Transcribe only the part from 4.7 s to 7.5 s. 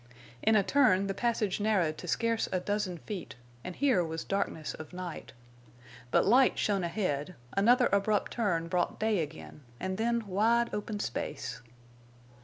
of night. But light shone ahead;